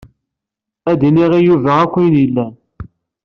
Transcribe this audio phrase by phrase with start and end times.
[0.91, 2.53] Ad iniɣ i Yuba akk ayen yellan.